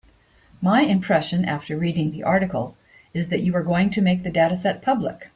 My 0.63 0.81
impression 0.81 1.45
after 1.45 1.77
reading 1.77 2.09
the 2.09 2.23
article 2.23 2.75
is 3.13 3.29
that 3.29 3.43
you 3.43 3.55
are 3.55 3.61
going 3.61 3.91
to 3.91 4.01
make 4.01 4.23
the 4.23 4.31
dataset 4.31 4.81
public. 4.81 5.29